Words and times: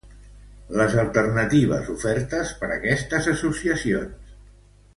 Les 0.79 0.95
alternatives 1.01 1.91
ofertes 1.97 2.55
per 2.63 2.71
estes 2.95 3.29
associacions 3.35 4.35